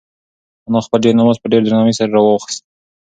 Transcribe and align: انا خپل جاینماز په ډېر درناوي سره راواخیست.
انا 0.67 0.79
خپل 0.85 0.99
جاینماز 1.03 1.37
په 1.39 1.47
ډېر 1.51 1.61
درناوي 1.63 1.93
سره 1.99 2.13
راواخیست. 2.15 2.61